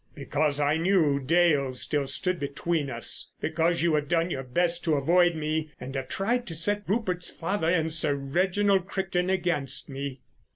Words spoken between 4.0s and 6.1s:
done your best to avoid me, and have